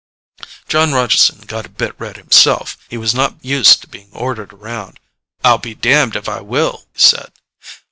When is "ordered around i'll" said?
4.13-5.59